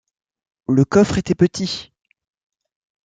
[0.67, 1.93] Le coffre était petit.